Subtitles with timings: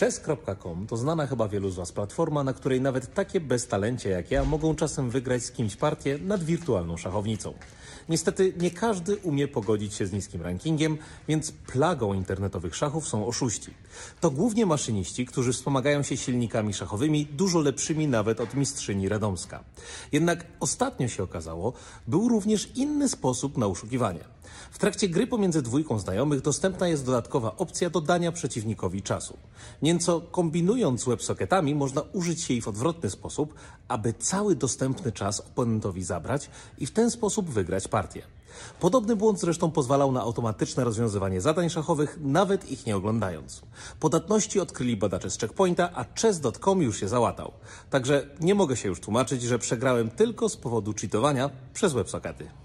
[0.00, 4.44] Chess.com to znana chyba wielu z Was platforma, na której nawet takie beztalencie jak ja
[4.44, 7.54] mogą czasem wygrać z kimś partię nad wirtualną szachownicą.
[8.08, 13.74] Niestety nie każdy umie pogodzić się z niskim rankingiem, więc plagą internetowych szachów są oszuści.
[14.20, 19.64] To głównie maszyniści, którzy wspomagają się silnikami szachowymi dużo lepszymi nawet od mistrzyni Radomska.
[20.12, 21.72] Jednak ostatnio się okazało,
[22.08, 24.33] był również inny sposób na uszukiwanie.
[24.70, 29.36] W trakcie gry pomiędzy dwójką znajomych dostępna jest dodatkowa opcja dodania przeciwnikowi czasu.
[29.82, 33.54] Nieco kombinując z websocketami można użyć jej w odwrotny sposób,
[33.88, 38.22] aby cały dostępny czas oponentowi zabrać i w ten sposób wygrać partię.
[38.80, 43.62] Podobny błąd zresztą pozwalał na automatyczne rozwiązywanie zadań szachowych, nawet ich nie oglądając.
[44.00, 47.52] Podatności odkryli badacze z Checkpointa, a chess.com już się załatał.
[47.90, 52.63] Także nie mogę się już tłumaczyć, że przegrałem tylko z powodu cheatowania przez websockety.